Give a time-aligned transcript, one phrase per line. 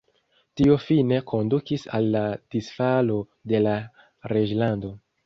[0.59, 2.23] Tio fine kondukis al la
[2.55, 3.19] disfalo
[3.53, 3.75] de la
[4.33, 4.91] reĝlando.